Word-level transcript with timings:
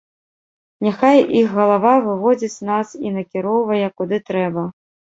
Няхай 0.87 1.17
іх 1.41 1.47
галава 1.59 1.93
выводзіць 2.07 2.65
нас 2.73 2.87
і 3.07 3.15
накіроўвае, 3.21 3.87
куды 4.01 4.25
трэба. 4.33 4.71